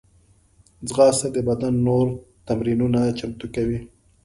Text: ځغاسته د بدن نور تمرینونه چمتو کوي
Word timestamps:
ځغاسته 0.87 1.27
د 1.35 1.37
بدن 1.49 1.73
نور 1.87 2.05
تمرینونه 2.47 2.99
چمتو 3.19 3.47
کوي 3.55 3.79